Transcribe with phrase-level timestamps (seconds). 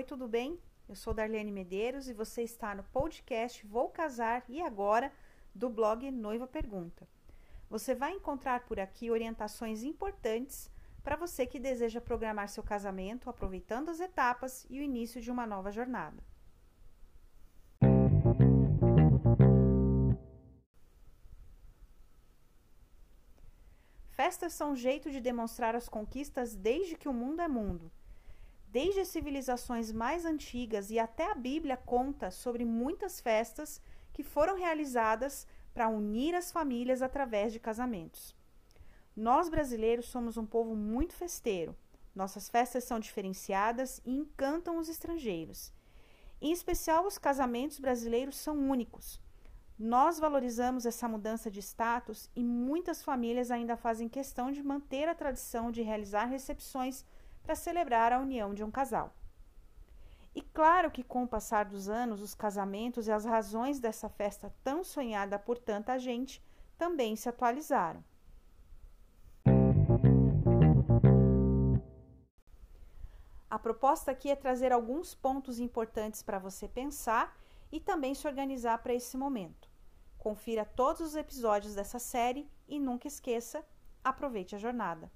[0.00, 0.58] Oi, tudo bem?
[0.88, 5.12] Eu sou Darlene Medeiros e você está no podcast Vou Casar e Agora
[5.54, 7.06] do blog Noiva Pergunta.
[7.68, 10.70] Você vai encontrar por aqui orientações importantes
[11.04, 15.46] para você que deseja programar seu casamento aproveitando as etapas e o início de uma
[15.46, 16.24] nova jornada.
[24.12, 27.92] Festas são um jeito de demonstrar as conquistas desde que o mundo é mundo.
[28.72, 33.80] Desde as civilizações mais antigas e até a Bíblia conta sobre muitas festas
[34.12, 38.32] que foram realizadas para unir as famílias através de casamentos.
[39.16, 41.76] Nós brasileiros somos um povo muito festeiro.
[42.14, 45.72] Nossas festas são diferenciadas e encantam os estrangeiros.
[46.40, 49.20] Em especial, os casamentos brasileiros são únicos.
[49.76, 55.14] Nós valorizamos essa mudança de status e muitas famílias ainda fazem questão de manter a
[55.14, 57.04] tradição de realizar recepções
[57.42, 59.14] para celebrar a união de um casal.
[60.34, 64.54] E claro que com o passar dos anos, os casamentos e as razões dessa festa
[64.62, 66.42] tão sonhada por tanta gente
[66.78, 68.04] também se atualizaram.
[73.50, 77.36] A proposta aqui é trazer alguns pontos importantes para você pensar
[77.72, 79.68] e também se organizar para esse momento.
[80.16, 83.64] Confira todos os episódios dessa série e nunca esqueça,
[84.04, 85.10] aproveite a jornada.